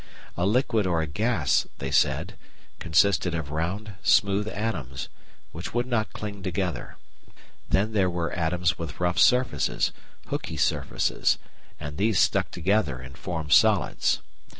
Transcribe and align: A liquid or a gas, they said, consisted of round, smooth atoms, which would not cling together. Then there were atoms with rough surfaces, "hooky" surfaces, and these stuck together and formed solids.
A 0.35 0.47
liquid 0.47 0.87
or 0.87 1.03
a 1.03 1.05
gas, 1.05 1.67
they 1.77 1.91
said, 1.91 2.35
consisted 2.79 3.35
of 3.35 3.51
round, 3.51 3.93
smooth 4.01 4.47
atoms, 4.47 5.09
which 5.51 5.75
would 5.75 5.85
not 5.85 6.11
cling 6.11 6.41
together. 6.41 6.97
Then 7.69 7.91
there 7.93 8.09
were 8.09 8.31
atoms 8.33 8.79
with 8.79 8.99
rough 8.99 9.19
surfaces, 9.19 9.91
"hooky" 10.29 10.57
surfaces, 10.57 11.37
and 11.79 11.97
these 11.97 12.17
stuck 12.19 12.49
together 12.49 12.97
and 12.97 13.15
formed 13.15 13.53
solids. 13.53 14.21